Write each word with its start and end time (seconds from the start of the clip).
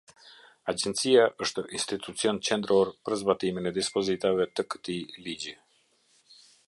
Agjencia 0.71 1.25
është 1.45 1.63
institucion 1.79 2.39
qendror 2.49 2.91
për 3.09 3.17
zbatimin 3.23 3.73
e 3.73 3.75
dispozitave 3.77 4.49
të 4.57 4.67
këtij 4.77 4.99
ligji. 5.29 5.55